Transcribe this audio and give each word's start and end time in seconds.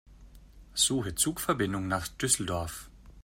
Suche 0.73 1.13
Zugverbindungen 1.13 1.87
nach 1.87 2.07
Düsseldorf. 2.07 2.89